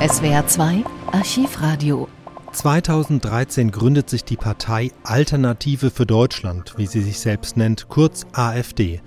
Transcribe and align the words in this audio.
SWR 0.00 0.46
2 0.46 0.84
Archivradio 1.10 2.06
2013 2.52 3.72
gründet 3.72 4.08
sich 4.08 4.22
die 4.22 4.36
Partei 4.36 4.92
Alternative 5.02 5.90
für 5.90 6.06
Deutschland, 6.06 6.74
wie 6.76 6.86
sie 6.86 7.00
sich 7.00 7.18
selbst 7.18 7.56
nennt, 7.56 7.88
kurz 7.88 8.24
AfD. 8.30 9.00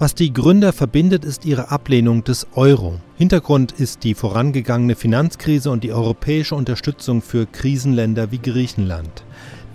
Was 0.00 0.16
die 0.16 0.32
Gründer 0.32 0.72
verbindet, 0.72 1.24
ist 1.24 1.44
ihre 1.44 1.70
Ablehnung 1.70 2.24
des 2.24 2.48
Euro. 2.56 2.98
Hintergrund 3.16 3.70
ist 3.70 4.02
die 4.02 4.14
vorangegangene 4.14 4.96
Finanzkrise 4.96 5.70
und 5.70 5.84
die 5.84 5.92
europäische 5.92 6.56
Unterstützung 6.56 7.22
für 7.22 7.46
Krisenländer 7.46 8.32
wie 8.32 8.40
Griechenland. 8.40 9.22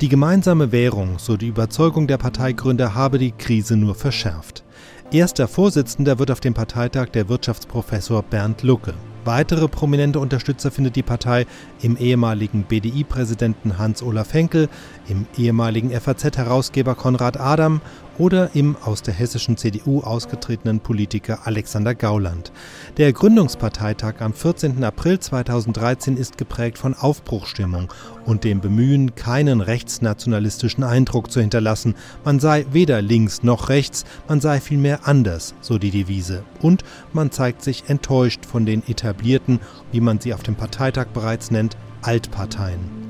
Die 0.02 0.10
gemeinsame 0.10 0.74
Währung, 0.74 1.18
so 1.18 1.38
die 1.38 1.48
Überzeugung 1.48 2.08
der 2.08 2.18
Parteigründer, 2.18 2.94
habe 2.94 3.20
die 3.20 3.32
Krise 3.32 3.78
nur 3.78 3.96
verschärft. 3.96 4.66
Erster 5.14 5.48
Vorsitzender 5.48 6.20
wird 6.20 6.30
auf 6.30 6.42
dem 6.42 6.54
Parteitag 6.54 7.08
der 7.12 7.30
Wirtschaftsprofessor 7.30 8.22
Bernd 8.24 8.64
Lucke. 8.64 8.94
Weitere 9.28 9.68
prominente 9.68 10.21
Unterstützer 10.21 10.71
findet 10.71 10.96
die 10.96 11.04
Partei 11.04 11.46
im 11.82 11.97
ehemaligen 11.97 12.64
BDI-Präsidenten 12.64 13.78
Hans-Olaf 13.78 14.33
Henkel, 14.33 14.69
im 15.10 15.25
ehemaligen 15.38 15.92
FAZ-Herausgeber 15.92 16.96
Konrad 16.96 17.38
Adam 17.38 17.82
oder 18.18 18.56
im 18.56 18.76
aus 18.84 19.02
der 19.02 19.14
hessischen 19.14 19.57
CDU 19.57 20.02
ausgetretenen 20.02 20.80
Politiker 20.80 21.39
Alexander 21.46 21.96
Gauland. 21.96 22.52
Der 22.98 23.14
Gründungsparteitag 23.14 24.16
am 24.20 24.34
14. 24.34 24.84
April 24.84 25.20
2013 25.20 26.18
ist 26.18 26.38
geprägt 26.38 26.78
von 26.78 26.94
Aufbruchstimmung 26.94 27.94
und 28.25 28.44
dem 28.44 28.61
Bemühen, 28.61 29.16
keinen 29.16 29.61
rechtsnationalistischen 29.61 30.84
Eindruck 30.84 31.32
zu 31.32 31.39
hinterlassen. 31.39 31.96
Man 32.23 32.39
sei 32.39 32.66
weder 32.72 33.02
links 33.02 33.44
noch 33.44 33.70
rechts, 33.70 34.06
man 34.28 34.42
sei 34.42 34.59
vielmehr 34.59 35.08
anders, 35.08 35.53
so 35.61 35.78
die 35.78 35.92
Devise. 35.92 36.44
Und 36.61 36.84
man 37.14 37.31
zeigt 37.31 37.64
sich 37.64 37.86
enttäuscht 37.88 38.45
von 38.45 38.66
den 38.66 38.88
etablierten, 38.88 39.59
wie 39.92 40.02
man 40.02 40.20
sie 40.20 40.34
auf 40.34 40.44
dem 40.44 40.56
Parteitag 40.56 41.08
bereits 41.14 41.52
nennt, 41.52 41.78
Altparteien. 42.02 43.06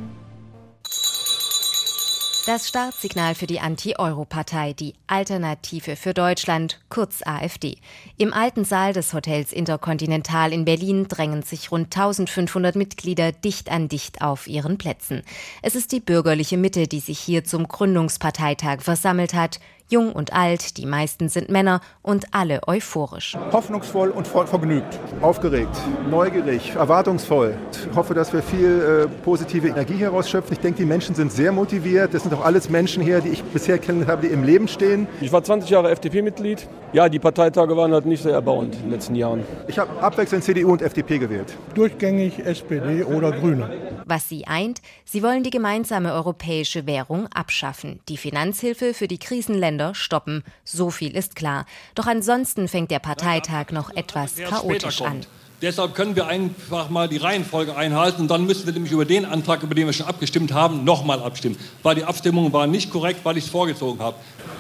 Das 2.48 2.70
Startsignal 2.70 3.36
für 3.36 3.46
die 3.46 3.60
Anti-Euro-Partei, 3.60 4.72
die 4.72 4.94
Alternative 5.06 5.98
für 5.98 6.14
Deutschland, 6.14 6.80
kurz 6.88 7.22
AfD. 7.28 7.76
Im 8.18 8.32
alten 8.32 8.64
Saal 8.64 8.94
des 8.94 9.14
Hotels 9.14 9.52
Intercontinental 9.52 10.54
in 10.54 10.64
Berlin 10.64 11.10
drängen 11.10 11.42
sich 11.42 11.74
rund 11.74 11.94
1500 11.94 12.78
Mitglieder 12.78 13.34
dicht 13.34 13.70
an 13.70 13.90
dicht 13.90 14.22
auf 14.22 14.48
ihren 14.48 14.78
Plätzen. 14.78 15.24
Es 15.62 15.76
ist 15.76 15.92
die 15.92 16.00
bürgerliche 16.00 16.56
Mitte, 16.56 16.88
die 16.88 17.02
sich 17.02 17.20
hier 17.20 17.44
zum 17.44 17.68
Gründungsparteitag 17.68 18.80
versammelt 18.80 19.34
hat. 19.34 19.60
Jung 19.90 20.12
und 20.12 20.34
alt, 20.34 20.78
die 20.78 20.86
meisten 20.86 21.30
sind 21.30 21.50
Männer 21.50 21.80
und 22.02 22.26
alle 22.32 22.60
euphorisch. 22.68 23.38
Hoffnungsvoll 23.54 24.10
und 24.10 24.28
vergnügt, 24.28 25.00
aufgeregt, 25.22 25.76
neugierig, 26.10 26.76
erwartungsvoll. 26.76 27.56
Ich 27.90 27.96
hoffe, 27.96 28.14
dass 28.14 28.34
wir 28.34 28.44
viel 28.44 29.08
äh, 29.08 29.24
positive 29.24 29.70
Energie 29.70 29.96
herausschöpfen. 29.96 30.54
Ich 30.54 30.60
denke, 30.60 30.80
die 30.80 30.86
Menschen 30.86 31.16
sind 31.16 31.32
sehr 31.32 31.52
motiviert. 31.52 32.14
Das 32.14 32.24
sind 32.24 32.34
auch 32.34 32.44
alles 32.44 32.70
Menschen 32.70 33.02
hier, 33.02 33.22
die 33.22 33.30
ich 33.30 33.44
bisher 33.44 33.78
kennengelernt 33.78 34.18
habe, 34.18 34.28
die 34.28 34.34
im 34.34 34.44
Leben 34.44 34.68
stehen. 34.68 35.08
Ich 35.22 35.32
war 35.32 35.44
20 35.44 35.70
Jahre 35.70 35.90
FDP-Mitglied. 35.92 36.68
Ja, 36.92 37.08
die 37.08 37.20
Parteitage 37.20 37.76
waren 37.78 37.94
halt 37.94 38.06
nicht 38.06 38.24
sehr 38.24 38.34
erbauend 38.34 38.76
in 38.76 38.82
den 38.82 38.92
letzten 38.92 39.16
Jahren. 39.16 39.44
Ich 39.68 39.80
habe 39.80 40.02
abwechselnd 40.02 40.44
CDU 40.44 40.72
und 40.72 40.82
FDP 40.82 41.18
gewählt. 41.18 41.56
Durchgängig 41.76 42.40
SPD 42.40 43.04
oder 43.04 43.32
Grüne. 43.32 43.70
Was 44.10 44.28
sie 44.28 44.48
eint, 44.48 44.82
sie 45.06 45.22
wollen 45.22 45.44
die 45.44 45.50
gemeinsame 45.50 46.14
europäische 46.14 46.86
Währung 46.86 47.28
abschaffen, 47.28 48.00
die 48.10 48.18
Finanzhilfe 48.18 48.94
für 48.94 49.08
die 49.08 49.18
Krisenländer 49.18 49.68
Länder 49.68 49.94
stoppen. 49.94 50.44
So 50.64 50.90
viel 50.90 51.16
ist 51.16 51.36
klar. 51.36 51.66
Doch 51.94 52.08
ansonsten 52.08 52.68
fängt 52.68 52.90
der 52.90 53.00
Parteitag 53.00 53.72
noch 53.72 53.90
etwas 53.96 54.36
chaotisch 54.36 55.02
an. 55.02 55.22
Deshalb 55.62 55.96
können 55.96 56.16
wir 56.16 56.28
einfach 56.28 56.90
mal 56.90 57.10
die 57.10 57.18
Reihenfolge 57.18 57.76
einhalten. 57.76 58.22
Und 58.22 58.28
dann 58.30 58.46
müssen 58.46 58.66
wir 58.66 58.74
nämlich 58.74 58.92
über 58.92 59.06
den 59.06 59.26
Antrag, 59.26 59.64
über 59.64 59.76
den 59.76 59.88
wir 59.88 59.94
schon 59.94 60.06
abgestimmt 60.06 60.54
haben, 60.54 60.84
nochmal 60.84 61.22
abstimmen. 61.22 61.58
Weil 61.84 61.96
die 61.96 62.04
Abstimmung 62.04 62.54
war 62.54 62.68
nicht 62.68 62.92
korrekt, 62.92 63.22
weil 63.24 63.38
ich 63.38 63.46
es 63.46 63.50
vorgezogen 63.50 64.00
habe. 64.00 64.18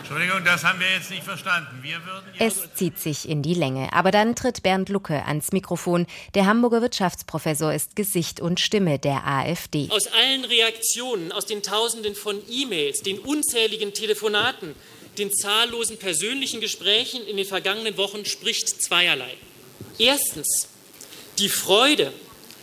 Entschuldigung, 0.09 0.45
das 0.45 0.63
haben 0.63 0.79
wir 0.79 0.90
jetzt 0.90 1.09
nicht 1.09 1.23
verstanden. 1.23 1.79
Wir 1.81 1.97
würden 2.06 2.28
es 2.40 2.73
zieht 2.75 2.97
sich 2.97 3.28
in 3.28 3.44
die 3.44 3.53
Länge. 3.53 3.91
Aber 3.91 4.12
dann 4.12 4.35
tritt 4.35 4.63
Bernd 4.63 4.88
Lucke 4.88 5.25
ans 5.25 5.51
Mikrofon. 5.51 6.07
Der 6.34 6.45
Hamburger 6.45 6.81
Wirtschaftsprofessor 6.81 7.73
ist 7.73 7.97
Gesicht 7.97 8.40
und 8.40 8.62
Stimme 8.62 9.00
der 9.00 9.28
AfD. 9.28 9.90
Aus 9.90 10.07
allen 10.07 10.45
Reaktionen, 10.45 11.34
aus 11.34 11.45
den 11.45 11.62
Tausenden 11.62 12.16
von 12.16 12.41
E-Mails, 12.50 13.01
den 13.01 13.19
unzähligen 13.19 13.94
Telefonaten, 13.94 14.75
den 15.18 15.34
zahllosen 15.34 16.00
persönlichen 16.00 16.62
Gesprächen 16.62 17.28
in 17.28 17.35
den 17.35 17.45
vergangenen 17.45 17.97
Wochen 17.97 18.24
spricht 18.24 18.81
zweierlei. 18.81 19.34
Erstens 20.00 20.69
die 21.38 21.50
Freude, 21.50 22.13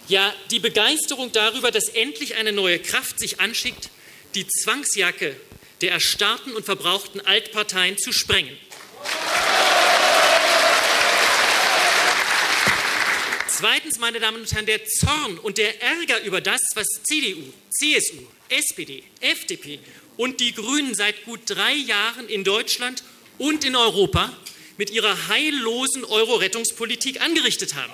ja 0.08 0.32
die 0.50 0.60
Begeisterung 0.60 1.30
darüber, 1.32 1.70
dass 1.70 1.90
endlich 1.90 2.36
eine 2.36 2.52
neue 2.52 2.78
Kraft 2.78 3.18
sich 3.18 3.38
anschickt, 3.40 3.90
die 4.34 4.48
Zwangsjacke 4.48 5.36
der 5.80 5.92
erstarrten 5.92 6.54
und 6.54 6.64
verbrauchten 6.64 7.20
Altparteien 7.20 7.98
zu 7.98 8.12
sprengen. 8.12 8.56
Zweitens, 13.48 13.98
meine 13.98 14.18
Damen 14.18 14.40
und 14.40 14.52
Herren, 14.52 14.66
der 14.66 14.84
Zorn 14.84 15.38
und 15.38 15.58
der 15.58 15.80
Ärger 15.80 16.22
über 16.24 16.40
das, 16.40 16.60
was 16.74 16.86
CDU, 17.04 17.52
CSU, 17.70 18.26
SPD, 18.48 19.04
FDP 19.20 19.78
und 20.16 20.40
die 20.40 20.54
Grünen 20.54 20.94
seit 20.94 21.24
gut 21.24 21.40
drei 21.46 21.72
Jahren 21.72 22.28
in 22.28 22.42
Deutschland 22.42 23.04
und 23.38 23.64
in 23.64 23.76
Europa 23.76 24.32
mit 24.76 24.90
ihrer 24.90 25.28
heillosen 25.28 26.04
Euro-Rettungspolitik 26.04 27.20
angerichtet 27.20 27.74
haben. 27.74 27.92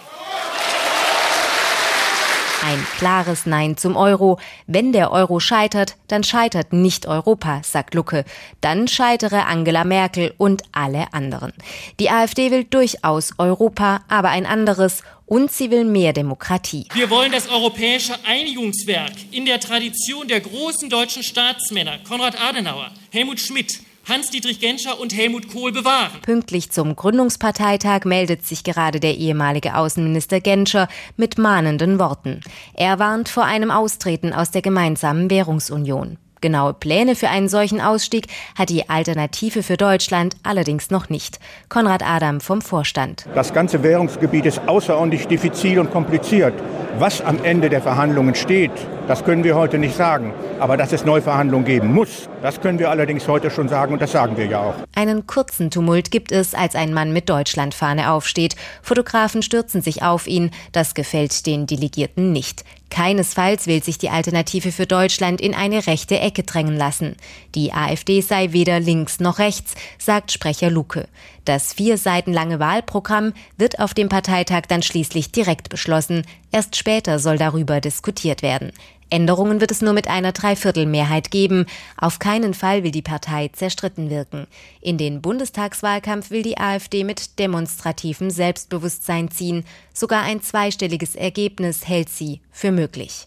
Ein 2.63 2.87
klares 2.99 3.47
Nein 3.47 3.79
zum 3.79 3.97
Euro. 3.97 4.39
Wenn 4.67 4.93
der 4.93 5.13
Euro 5.13 5.41
scheitert, 5.41 5.97
dann 6.09 6.23
scheitert 6.23 6.75
nicht 6.75 7.07
Europa, 7.07 7.63
sagt 7.65 7.95
Lucke. 7.95 8.27
Dann 8.61 8.87
scheitere 8.87 9.47
Angela 9.47 9.85
Merkel 9.85 10.35
und 10.37 10.63
alle 10.73 11.13
anderen. 11.15 11.55
Die 12.01 12.11
AfD 12.11 12.51
will 12.51 12.65
durchaus 12.65 13.33
Europa, 13.39 14.03
aber 14.09 14.29
ein 14.29 14.45
anderes 14.45 15.03
und 15.25 15.51
sie 15.51 15.71
will 15.71 15.85
mehr 15.85 16.13
Demokratie. 16.13 16.87
Wir 16.93 17.09
wollen 17.09 17.33
das 17.33 17.49
europäische 17.49 18.15
Einigungswerk 18.27 19.13
in 19.31 19.47
der 19.47 19.59
Tradition 19.59 20.29
der 20.29 20.41
großen 20.41 20.91
deutschen 20.91 21.23
Staatsmänner 21.23 21.99
Konrad 22.07 22.39
Adenauer, 22.39 22.91
Helmut 23.11 23.41
Schmidt, 23.41 23.81
Hans-Dietrich 24.11 24.59
Genscher 24.59 24.99
und 24.99 25.17
Helmut 25.17 25.49
Kohl 25.53 25.71
bewahren. 25.71 26.11
Pünktlich 26.23 26.73
zum 26.73 26.97
Gründungsparteitag 26.97 28.05
meldet 28.05 28.45
sich 28.45 28.65
gerade 28.65 28.99
der 28.99 29.17
ehemalige 29.17 29.77
Außenminister 29.77 30.41
Genscher 30.41 30.89
mit 31.17 31.39
mahnenden 31.39 32.01
Worten. 32.01 32.41
Er 32.75 32.99
warnt 32.99 33.29
vor 33.29 33.45
einem 33.45 33.71
Austreten 33.71 34.33
aus 34.33 34.51
der 34.51 34.63
gemeinsamen 34.63 35.31
Währungsunion. 35.31 36.19
Genaue 36.41 36.75
Pläne 36.75 37.15
für 37.15 37.29
einen 37.29 37.49
solchen 37.49 37.81
Ausstieg 37.81 38.27
hat 38.57 38.71
die 38.71 38.89
Alternative 38.89 39.63
für 39.63 39.77
Deutschland 39.77 40.35
allerdings 40.43 40.91
noch 40.91 41.09
nicht. 41.09 41.39
Konrad 41.69 42.03
Adam 42.05 42.41
vom 42.41 42.63
Vorstand. 42.63 43.27
Das 43.35 43.53
ganze 43.53 43.83
Währungsgebiet 43.85 44.47
ist 44.47 44.61
außerordentlich 44.67 45.29
diffizil 45.29 45.79
und 45.79 45.93
kompliziert. 45.93 46.55
Was 46.99 47.21
am 47.21 47.45
Ende 47.45 47.69
der 47.69 47.83
Verhandlungen 47.83 48.35
steht, 48.35 48.73
das 49.07 49.25
können 49.25 49.45
wir 49.45 49.55
heute 49.55 49.79
nicht 49.79 49.95
sagen. 49.95 50.35
Aber 50.61 50.77
dass 50.77 50.93
es 50.93 51.07
Neuverhandlungen 51.07 51.65
geben 51.65 51.93
muss, 51.93 52.29
das 52.43 52.61
können 52.61 52.79
wir 52.79 52.91
allerdings 52.91 53.27
heute 53.27 53.51
schon 53.51 53.69
sagen 53.69 53.95
und 53.95 54.03
das 54.03 54.13
sagen 54.13 54.37
wir 54.37 54.45
ja 54.45 54.61
auch. 54.61 54.75
Einen 54.95 55.27
kurzen 55.27 55.71
Tumult 55.71 56.11
gibt 56.11 56.33
es, 56.33 56.55
als 56.55 56.75
ein 56.75 56.93
Mann 56.93 57.15
mit 57.15 57.31
Deutschlandfahne 57.31 58.11
aufsteht. 58.11 58.57
Fotografen 58.83 59.43
stürzen 59.43 59.81
sich 59.81 60.03
auf 60.03 60.27
ihn. 60.27 60.51
Das 60.73 60.95
gefällt 60.95 61.47
den 61.47 61.67
Delegierten 61.67 62.33
nicht. 62.33 62.65
Keinesfalls 62.91 63.67
will 63.67 63.83
sich 63.83 63.97
die 63.97 64.11
Alternative 64.11 64.71
für 64.71 64.87
Deutschland 64.87 65.41
in 65.41 65.55
eine 65.55 65.87
rechte 65.87 66.19
Ecke 66.19 66.43
drängen 66.43 66.77
lassen. 66.77 67.17
Die 67.55 67.73
AfD 67.73 68.21
sei 68.21 68.53
weder 68.53 68.81
links 68.81 69.19
noch 69.19 69.39
rechts, 69.39 69.75
sagt 69.99 70.33
Sprecher 70.33 70.71
Luke. 70.71 71.09
Das 71.47 71.73
vier 71.73 71.97
Seiten 71.97 72.33
lange 72.33 72.59
Wahlprogramm 72.59 73.33
wird 73.57 73.79
auf 73.79 73.95
dem 73.95 74.09
Parteitag 74.09 74.63
dann 74.69 74.83
schließlich 74.83 75.33
direkt 75.33 75.71
beschlossen. 75.71 76.27
Erst 76.53 76.77
später 76.77 77.19
soll 77.19 77.39
darüber 77.39 77.81
diskutiert 77.81 78.43
werden. 78.43 78.73
Änderungen 79.11 79.61
wird 79.61 79.71
es 79.71 79.83
nur 79.83 79.93
mit 79.93 80.09
einer 80.09 80.33
Dreiviertelmehrheit 80.33 81.31
geben. 81.31 81.67
Auf 81.97 82.19
keinen 82.19 82.55
Fall 82.55 82.85
will 82.85 82.93
die 82.93 83.03
Partei 83.03 83.49
zerstritten 83.49 84.09
wirken. 84.09 84.47
In 84.81 84.99
den 84.99 85.21
Bundestagswahlkampf 85.21 86.31
will 86.31 86.43
die 86.43 86.59
AfD 86.59 87.05
mit 87.05 87.39
demonstrativem 87.39 88.31
Selbstbewusstsein 88.31 89.31
ziehen. 89.31 89.65
Sogar 89.93 90.23
ein 90.23 90.41
zweistelliges 90.41 91.17
Ergebnis 91.17 91.87
hält 91.87 92.09
sie 92.09 92.41
für 92.51 92.73
möglich. 92.73 93.27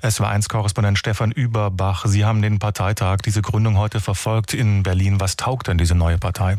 Es 0.00 0.20
war 0.20 0.30
eins 0.30 0.48
Korrespondent 0.48 0.96
Stefan 0.96 1.32
Überbach. 1.32 2.04
Sie 2.06 2.24
haben 2.24 2.40
den 2.40 2.60
Parteitag, 2.60 3.18
diese 3.24 3.42
Gründung 3.42 3.78
heute 3.78 3.98
verfolgt 3.98 4.54
in 4.54 4.84
Berlin. 4.84 5.18
Was 5.20 5.36
taugt 5.36 5.66
denn 5.66 5.78
diese 5.78 5.96
neue 5.96 6.18
Partei? 6.18 6.56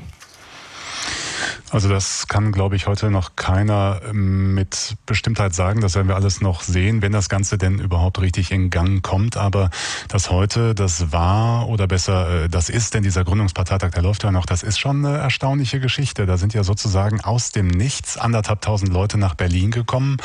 Also 1.71 1.87
das 1.87 2.27
kann, 2.27 2.51
glaube 2.51 2.75
ich, 2.75 2.87
heute 2.87 3.11
noch 3.11 3.35
keiner 3.35 4.01
ähm, 4.09 4.55
mit 4.55 4.95
Bestimmtheit 5.05 5.53
sagen. 5.53 5.81
Das 5.81 5.93
werden 5.93 6.07
wir 6.07 6.15
alles 6.15 6.41
noch 6.41 6.61
sehen, 6.61 7.03
wenn 7.03 7.11
das 7.11 7.29
Ganze 7.29 7.59
denn 7.59 7.77
überhaupt 7.77 8.19
richtig 8.21 8.51
in 8.51 8.71
Gang 8.71 9.03
kommt. 9.03 9.37
Aber 9.37 9.69
das 10.07 10.31
heute, 10.31 10.73
das 10.73 11.11
war 11.11 11.69
oder 11.69 11.85
besser, 11.85 12.45
äh, 12.45 12.49
das 12.49 12.69
ist, 12.69 12.95
denn 12.95 13.03
dieser 13.03 13.23
Gründungsparteitag, 13.23 13.91
der 13.91 14.01
läuft 14.01 14.23
ja 14.23 14.31
noch, 14.31 14.47
das 14.47 14.63
ist 14.63 14.79
schon 14.79 15.05
eine 15.05 15.17
erstaunliche 15.19 15.79
Geschichte. 15.79 16.25
Da 16.25 16.37
sind 16.37 16.55
ja 16.55 16.63
sozusagen 16.63 17.21
aus 17.21 17.51
dem 17.51 17.67
Nichts 17.67 18.17
anderthalb 18.17 18.61
tausend 18.61 18.91
Leute 18.91 19.19
nach 19.19 19.35
Berlin 19.35 19.69
gekommen. 19.69 20.17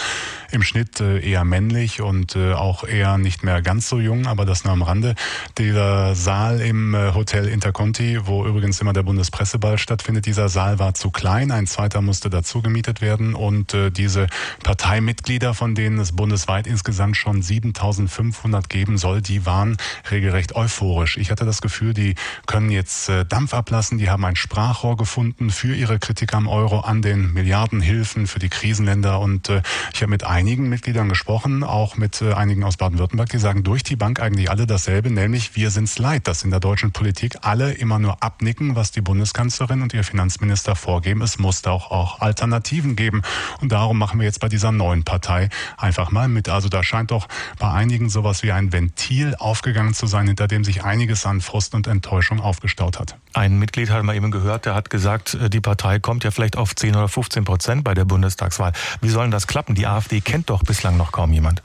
im 0.50 0.62
Schnitt 0.62 1.00
äh, 1.00 1.20
eher 1.20 1.44
männlich 1.44 2.00
und 2.00 2.36
äh, 2.36 2.54
auch 2.54 2.84
eher 2.84 3.18
nicht 3.18 3.42
mehr 3.42 3.60
ganz 3.60 3.86
so 3.88 4.00
jung, 4.00 4.26
aber 4.26 4.46
das 4.46 4.64
nur 4.64 4.72
am 4.72 4.82
Rande. 4.82 5.14
Dieser 5.58 6.14
Saal 6.14 6.62
im 6.62 6.96
Hotel 7.14 7.48
Interconti, 7.48 8.26
wo 8.26 8.46
übrigens 8.46 8.80
immer 8.80 8.92
der 8.92 9.02
Bundespresseball 9.02 9.76
stattfindet, 9.76 10.24
dieser 10.24 10.48
Saal 10.48 10.78
war 10.78 10.94
zu 10.94 11.10
klein, 11.10 11.33
ein 11.34 11.66
zweiter 11.66 12.00
musste 12.00 12.30
dazu 12.30 12.62
gemietet 12.62 13.00
werden 13.00 13.34
und 13.34 13.74
äh, 13.74 13.90
diese 13.90 14.28
Parteimitglieder, 14.62 15.52
von 15.52 15.74
denen 15.74 15.98
es 15.98 16.12
bundesweit 16.12 16.66
insgesamt 16.66 17.16
schon 17.16 17.42
7500 17.42 18.68
geben 18.68 18.98
soll, 18.98 19.20
die 19.20 19.44
waren 19.44 19.76
regelrecht 20.10 20.54
euphorisch. 20.54 21.16
Ich 21.16 21.30
hatte 21.30 21.44
das 21.44 21.60
Gefühl, 21.60 21.92
die 21.92 22.14
können 22.46 22.70
jetzt 22.70 23.08
äh, 23.08 23.24
Dampf 23.24 23.52
ablassen, 23.52 23.98
die 23.98 24.10
haben 24.10 24.24
ein 24.24 24.36
Sprachrohr 24.36 24.96
gefunden 24.96 25.50
für 25.50 25.74
ihre 25.74 25.98
Kritik 25.98 26.34
am 26.34 26.46
Euro, 26.46 26.80
an 26.80 27.02
den 27.02 27.32
Milliardenhilfen 27.32 28.28
für 28.28 28.38
die 28.38 28.48
Krisenländer 28.48 29.18
und 29.18 29.48
äh, 29.48 29.62
ich 29.92 30.02
habe 30.02 30.10
mit 30.10 30.24
einigen 30.24 30.68
Mitgliedern 30.68 31.08
gesprochen, 31.08 31.64
auch 31.64 31.96
mit 31.96 32.22
äh, 32.22 32.32
einigen 32.32 32.62
aus 32.62 32.76
Baden-Württemberg, 32.76 33.30
die 33.30 33.38
sagen 33.38 33.64
durch 33.64 33.82
die 33.82 33.96
Bank 33.96 34.20
eigentlich 34.20 34.50
alle 34.50 34.66
dasselbe, 34.66 35.10
nämlich 35.10 35.56
wir 35.56 35.70
sind's 35.70 35.98
leid, 35.98 36.28
dass 36.28 36.44
in 36.44 36.50
der 36.50 36.60
deutschen 36.60 36.92
Politik 36.92 37.38
alle 37.42 37.72
immer 37.72 37.98
nur 37.98 38.22
abnicken, 38.22 38.76
was 38.76 38.92
die 38.92 39.00
Bundeskanzlerin 39.00 39.82
und 39.82 39.92
ihr 39.94 40.04
Finanzminister 40.04 40.76
vorgeben. 40.76 41.23
Es 41.24 41.38
muss 41.38 41.62
da 41.62 41.72
auch, 41.72 41.90
auch 41.90 42.20
Alternativen 42.20 42.94
geben 42.94 43.22
und 43.60 43.72
darum 43.72 43.98
machen 43.98 44.20
wir 44.20 44.26
jetzt 44.26 44.40
bei 44.40 44.48
dieser 44.48 44.70
neuen 44.70 45.02
Partei 45.02 45.48
einfach 45.76 46.10
mal 46.10 46.28
mit. 46.28 46.48
Also 46.48 46.68
da 46.68 46.82
scheint 46.84 47.10
doch 47.10 47.26
bei 47.58 47.70
einigen 47.70 48.10
sowas 48.10 48.42
wie 48.42 48.52
ein 48.52 48.72
Ventil 48.72 49.34
aufgegangen 49.38 49.94
zu 49.94 50.06
sein, 50.06 50.26
hinter 50.26 50.46
dem 50.46 50.62
sich 50.62 50.84
einiges 50.84 51.26
an 51.26 51.40
Frust 51.40 51.74
und 51.74 51.86
Enttäuschung 51.86 52.40
aufgestaut 52.40 53.00
hat. 53.00 53.16
Ein 53.32 53.58
Mitglied 53.58 53.90
hat 53.90 54.04
mal 54.04 54.14
eben 54.14 54.30
gehört, 54.30 54.66
der 54.66 54.74
hat 54.74 54.90
gesagt, 54.90 55.34
äh, 55.34 55.50
die 55.50 55.60
Partei 55.60 55.98
kommt 55.98 56.22
ja 56.24 56.30
vielleicht 56.30 56.56
auf 56.56 56.76
10 56.76 56.94
oder 56.94 57.08
15 57.08 57.44
Prozent 57.44 57.84
bei 57.84 57.94
der 57.94 58.04
Bundestagswahl. 58.04 58.72
Wie 59.00 59.08
soll 59.08 59.30
das 59.30 59.46
klappen? 59.46 59.74
Die 59.74 59.86
AfD 59.86 60.20
kennt 60.20 60.50
doch 60.50 60.62
bislang 60.62 60.96
noch 60.96 61.10
kaum 61.10 61.32
jemand. 61.32 61.62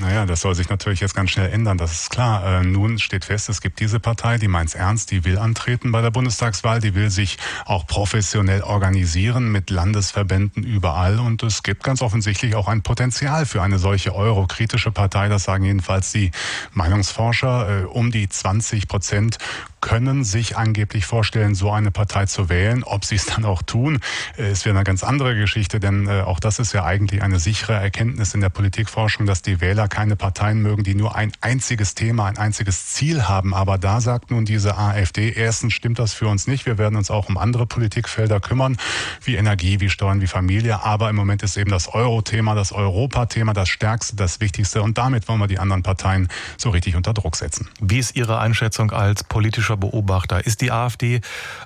Naja, 0.00 0.26
das 0.26 0.42
soll 0.42 0.54
sich 0.54 0.68
natürlich 0.68 1.00
jetzt 1.00 1.16
ganz 1.16 1.30
schnell 1.30 1.50
ändern, 1.50 1.76
das 1.76 1.92
ist 1.92 2.10
klar. 2.10 2.60
Äh, 2.60 2.64
nun 2.64 3.00
steht 3.00 3.24
fest, 3.24 3.48
es 3.48 3.60
gibt 3.60 3.80
diese 3.80 3.98
Partei, 3.98 4.38
die 4.38 4.46
meint's 4.46 4.76
ernst, 4.76 5.10
die 5.10 5.24
will 5.24 5.38
antreten 5.38 5.90
bei 5.90 6.00
der 6.02 6.12
Bundestagswahl, 6.12 6.80
die 6.80 6.94
will 6.94 7.10
sich 7.10 7.36
auch 7.64 7.84
professionell 7.84 8.62
organisieren 8.62 9.50
mit 9.50 9.70
Landesverbänden 9.70 10.62
überall 10.62 11.18
und 11.18 11.42
es 11.42 11.64
gibt 11.64 11.82
ganz 11.82 12.00
offensichtlich 12.00 12.54
auch 12.54 12.68
ein 12.68 12.82
Potenzial 12.82 13.44
für 13.44 13.60
eine 13.60 13.80
solche 13.80 14.14
eurokritische 14.14 14.92
Partei, 14.92 15.28
das 15.28 15.42
sagen 15.42 15.64
jedenfalls 15.64 16.12
die 16.12 16.30
Meinungsforscher, 16.72 17.82
äh, 17.82 17.84
um 17.84 18.12
die 18.12 18.28
20 18.28 18.86
Prozent 18.86 19.38
können 19.80 20.24
sich 20.24 20.56
angeblich 20.56 21.06
vorstellen, 21.06 21.54
so 21.54 21.70
eine 21.70 21.90
Partei 21.90 22.26
zu 22.26 22.48
wählen. 22.48 22.82
Ob 22.84 23.04
sie 23.04 23.14
es 23.14 23.26
dann 23.26 23.44
auch 23.44 23.62
tun, 23.62 24.00
äh, 24.36 24.50
ist 24.50 24.64
wieder 24.64 24.74
eine 24.74 24.84
ganz 24.84 25.04
andere 25.04 25.36
Geschichte, 25.36 25.80
denn 25.80 26.06
äh, 26.06 26.22
auch 26.22 26.40
das 26.40 26.58
ist 26.58 26.72
ja 26.72 26.84
eigentlich 26.84 27.22
eine 27.22 27.38
sichere 27.38 27.74
Erkenntnis 27.74 28.34
in 28.34 28.40
der 28.40 28.48
Politikforschung, 28.48 29.26
dass 29.26 29.42
die 29.42 29.60
Wähler 29.60 29.87
keine 29.88 30.16
Parteien 30.16 30.62
mögen, 30.62 30.84
die 30.84 30.94
nur 30.94 31.14
ein 31.14 31.32
einziges 31.40 31.94
Thema, 31.94 32.26
ein 32.26 32.38
einziges 32.38 32.86
Ziel 32.86 33.24
haben. 33.24 33.54
Aber 33.54 33.78
da 33.78 34.00
sagt 34.00 34.30
nun 34.30 34.44
diese 34.44 34.78
AfD, 34.78 35.32
erstens 35.32 35.74
stimmt 35.74 35.98
das 35.98 36.14
für 36.14 36.28
uns 36.28 36.46
nicht. 36.46 36.66
Wir 36.66 36.78
werden 36.78 36.96
uns 36.96 37.10
auch 37.10 37.28
um 37.28 37.36
andere 37.36 37.66
Politikfelder 37.66 38.40
kümmern, 38.40 38.76
wie 39.22 39.36
Energie, 39.36 39.80
wie 39.80 39.90
Steuern, 39.90 40.20
wie 40.20 40.26
Familie. 40.26 40.84
Aber 40.84 41.10
im 41.10 41.16
Moment 41.16 41.42
ist 41.42 41.56
eben 41.56 41.70
das 41.70 41.88
Euro-Thema, 41.88 42.54
das 42.54 42.72
Europa-Thema 42.72 43.52
das 43.52 43.68
stärkste, 43.68 44.16
das 44.16 44.40
wichtigste. 44.40 44.82
Und 44.82 44.98
damit 44.98 45.28
wollen 45.28 45.40
wir 45.40 45.46
die 45.46 45.58
anderen 45.58 45.82
Parteien 45.82 46.28
so 46.56 46.70
richtig 46.70 46.96
unter 46.96 47.12
Druck 47.12 47.36
setzen. 47.36 47.68
Wie 47.80 47.98
ist 47.98 48.16
Ihre 48.16 48.38
Einschätzung 48.38 48.90
als 48.92 49.24
politische 49.24 49.48
politischer 49.48 49.76
Beobachter. 49.76 50.44
Ist 50.46 50.60
die 50.60 50.70
AfD 50.70 51.20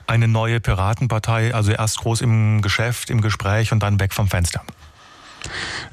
eine 0.06 0.28
neue 0.28 0.60
Piratenpartei, 0.60 1.54
also 1.54 1.72
erst 1.72 1.98
groß 1.98 2.20
im 2.20 2.62
Geschäft, 2.62 3.10
im 3.10 3.20
Gespräch 3.20 3.72
und 3.72 3.82
dann 3.82 4.00
weg 4.00 4.12
vom 4.12 4.28
Fenster? 4.28 4.62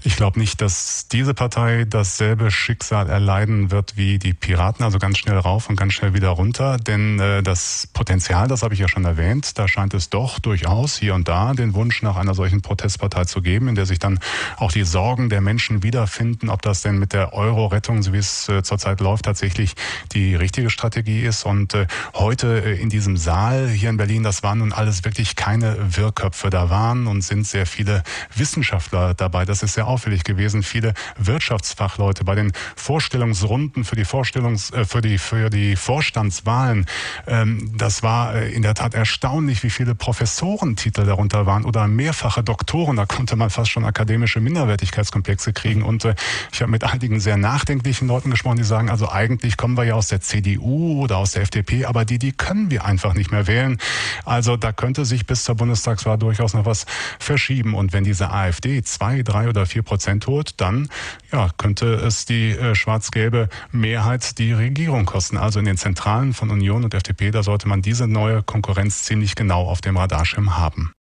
Ich 0.04 0.16
glaube 0.16 0.40
nicht, 0.40 0.62
dass 0.62 1.08
diese 1.08 1.34
Partei 1.34 1.86
dasselbe 1.86 2.52
Schicksal 2.52 3.10
erleiden 3.10 3.72
wird 3.72 3.98
wie 3.98 4.20
die 4.20 4.34
Piraten, 4.34 4.86
also 4.86 5.00
ganz 5.00 5.18
schnell 5.18 5.38
rauf 5.38 5.70
und 5.70 5.76
ganz 5.76 5.94
schnell 5.94 6.14
wieder 6.14 6.30
runter. 6.30 6.78
Denn 6.78 7.20
äh, 7.20 7.44
das 7.44 7.88
Potenzial, 7.94 8.48
das 8.48 8.64
habe 8.64 8.74
ich 8.74 8.80
ja 8.80 8.88
schon 8.88 9.06
erwähnt, 9.06 9.58
da 9.58 9.68
scheint 9.68 9.94
es 9.94 10.10
doch 10.10 10.40
durchaus 10.40 10.98
hier 10.98 11.16
und 11.16 11.28
da 11.28 11.54
den 11.54 11.74
Wunsch 11.74 12.02
nach 12.02 12.16
einer 12.16 12.34
solchen 12.34 12.62
Protestpartei 12.62 13.26
zu 13.26 13.42
geben, 13.42 13.68
in 13.68 13.76
der 13.76 13.86
sich 13.86 14.00
dann 14.00 14.20
auch 14.58 14.72
die 14.72 14.84
Sorgen 14.84 15.30
der 15.30 15.42
Menschen 15.42 15.84
wiederfinden, 15.84 16.50
ob 16.50 16.62
das 16.62 16.82
denn 16.82 16.98
mit 16.98 17.14
der 17.14 17.34
Euro-Rettung, 17.34 18.02
so 18.02 18.14
wie 18.14 18.18
es 18.18 18.48
äh, 18.48 18.64
zurzeit 18.64 19.02
läuft, 19.02 19.26
tatsächlich 19.26 19.76
die 20.14 20.36
richtige 20.36 20.70
Strategie 20.70 21.22
ist. 21.22 21.46
Und 21.46 21.74
äh, 21.74 21.88
heute 22.14 22.64
äh, 22.64 22.80
in 22.80 22.90
diesem 22.90 23.18
Saal 23.18 23.68
hier 23.68 23.90
in 23.90 23.98
Berlin, 23.98 24.24
das 24.24 24.44
waren 24.44 24.60
nun 24.60 24.74
alles 24.74 25.04
wirklich 25.04 25.36
keine 25.36 25.98
Wirrköpfe. 25.98 26.50
Da 26.50 26.70
waren 26.70 27.08
und 27.08 27.22
sind 27.22 27.46
sehr 27.46 27.66
viele 27.66 28.04
Wissenschaftler 28.36 29.14
dabei 29.14 29.39
dabei. 29.40 29.46
Das 29.46 29.64
ist 29.64 29.74
sehr 29.74 29.88
auffällig 29.88 30.24
gewesen. 30.24 30.64
Viele 30.64 30.94
Wirtschaftsfachleute 31.18 32.24
bei 32.24 32.36
den 32.36 32.52
Vorstellungsrunden 32.76 33.84
für 33.84 33.96
die 33.96 34.06
Vorstellungs, 34.06 34.72
äh, 34.72 34.86
für 34.86 35.02
die, 35.02 35.18
für 35.18 35.50
die 35.50 35.76
Vorstandswahlen. 35.76 36.86
Ähm, 37.28 37.72
das 37.78 38.04
war 38.04 38.36
äh, 38.36 38.52
in 38.52 38.62
der 38.62 38.74
Tat 38.74 38.94
erstaunlich, 38.94 39.64
wie 39.64 39.70
viele 39.70 39.96
Professorentitel 39.96 41.06
darunter 41.06 41.46
waren 41.46 41.66
oder 41.66 41.88
mehrfache 41.88 42.44
Doktoren. 42.44 42.98
Da 42.98 43.06
konnte 43.06 43.36
man 43.36 43.50
fast 43.50 43.72
schon 43.72 43.86
akademische 43.86 44.40
Minderwertigkeitskomplexe 44.40 45.54
kriegen. 45.54 45.84
Und 45.84 46.06
äh, 46.06 46.16
ich 46.52 46.62
habe 46.62 46.72
mit 46.72 46.84
einigen 46.84 47.20
sehr 47.20 47.38
nachdenklichen 47.38 48.08
Leuten 48.08 48.32
gesprochen, 48.32 48.58
die 48.58 48.64
sagen, 48.64 48.90
also 48.90 49.10
eigentlich 49.10 49.58
kommen 49.58 49.78
wir 49.78 49.86
ja 49.86 49.96
aus 49.96 50.08
der 50.08 50.22
CDU 50.22 51.04
oder 51.04 51.18
aus 51.18 51.32
der 51.32 51.44
FDP, 51.44 51.86
aber 51.86 52.06
die, 52.06 52.20
die 52.20 52.32
können 52.32 52.72
wir 52.72 52.86
einfach 52.86 53.14
nicht 53.14 53.32
mehr 53.32 53.48
wählen. 53.48 53.78
Also 54.26 54.58
da 54.58 54.72
könnte 54.72 55.06
sich 55.06 55.26
bis 55.26 55.44
zur 55.44 55.56
Bundestagswahl 55.56 56.18
durchaus 56.18 56.54
noch 56.54 56.66
was 56.66 56.86
verschieben. 57.20 57.74
Und 57.74 57.94
wenn 57.94 58.04
diese 58.04 58.32
AfD 58.32 58.82
zwei, 58.84 59.24
drei 59.30 59.48
oder 59.48 59.66
vier 59.66 59.84
Prozent 59.84 60.28
holt, 60.28 60.60
dann 60.60 60.90
ja, 61.32 61.50
könnte 61.58 61.94
es 61.96 62.26
die 62.26 62.52
äh, 62.52 62.76
schwarz-gelbe 62.76 63.50
Mehrheit 63.72 64.38
die 64.40 64.54
Regierung 64.54 65.06
kosten. 65.06 65.38
Also 65.38 65.60
in 65.60 65.66
den 65.66 65.78
Zentralen 65.78 66.34
von 66.34 66.50
Union 66.50 66.84
und 66.84 66.94
FDP, 66.94 67.32
da 67.32 67.44
sollte 67.44 67.68
man 67.68 67.82
diese 67.82 68.08
neue 68.08 68.44
Konkurrenz 68.44 69.04
ziemlich 69.04 69.36
genau 69.36 69.68
auf 69.68 69.82
dem 69.82 69.98
Radarschirm 69.98 70.58
haben. 70.58 70.94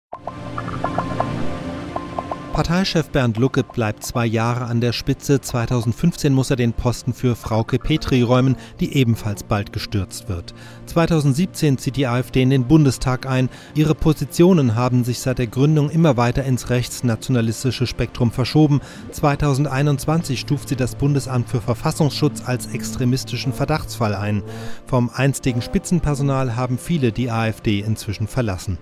Parteichef 2.59 3.11
Bernd 3.11 3.37
Lucke 3.37 3.63
bleibt 3.63 4.03
zwei 4.03 4.25
Jahre 4.25 4.65
an 4.65 4.81
der 4.81 4.91
Spitze. 4.91 5.39
2015 5.39 6.33
muss 6.33 6.49
er 6.49 6.57
den 6.57 6.73
Posten 6.73 7.13
für 7.13 7.37
Frauke 7.37 7.79
Petri 7.79 8.21
räumen, 8.21 8.57
die 8.81 8.97
ebenfalls 8.97 9.43
bald 9.43 9.71
gestürzt 9.71 10.27
wird. 10.27 10.53
2017 10.87 11.77
zieht 11.77 11.95
die 11.95 12.05
AfD 12.05 12.41
in 12.41 12.49
den 12.49 12.67
Bundestag 12.67 13.27
ein. 13.27 13.47
Ihre 13.75 13.95
Positionen 13.95 14.75
haben 14.75 15.05
sich 15.05 15.21
seit 15.21 15.39
der 15.39 15.47
Gründung 15.47 15.89
immer 15.89 16.17
weiter 16.17 16.43
ins 16.43 16.69
rechtsnationalistische 16.69 17.87
Spektrum 17.87 18.29
verschoben. 18.29 18.81
2021 19.13 20.37
stuft 20.37 20.67
sie 20.67 20.75
das 20.75 20.95
Bundesamt 20.95 21.47
für 21.47 21.61
Verfassungsschutz 21.61 22.41
als 22.45 22.67
extremistischen 22.73 23.53
Verdachtsfall 23.53 24.13
ein. 24.13 24.43
Vom 24.85 25.09
einstigen 25.13 25.61
Spitzenpersonal 25.61 26.57
haben 26.57 26.77
viele 26.77 27.13
die 27.13 27.31
AfD 27.31 27.79
inzwischen 27.79 28.27
verlassen. 28.27 28.77